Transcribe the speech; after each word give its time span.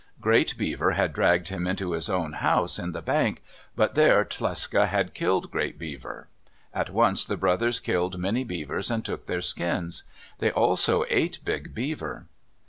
Great 0.19 0.57
Beaver 0.57 0.93
had 0.93 1.13
dragged 1.13 1.49
him 1.49 1.67
into 1.67 1.91
his 1.91 2.09
own 2.09 2.33
house 2.33 2.79
in 2.79 2.91
the 2.91 3.03
bank, 3.03 3.43
but 3.75 3.93
there 3.93 4.25
Tlecsa 4.25 4.87
had 4.87 5.13
killed 5.13 5.51
Great 5.51 5.77
Beaver. 5.77 6.27
At 6.73 6.89
once 6.89 7.23
the 7.23 7.37
brothers 7.37 7.79
killed 7.79 8.17
many 8.17 8.43
beavers 8.43 8.89
and 8.89 9.05
took 9.05 9.27
their 9.27 9.41
skins. 9.41 10.01
They 10.39 10.49
also 10.49 11.05
ate 11.07 11.37
Big 11.45 11.75
Beaver. 11.75 12.25